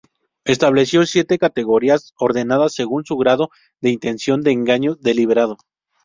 [0.45, 3.51] Estableció siete categorías ordenadas según su grado
[3.81, 5.57] de intención de engaño deliberado.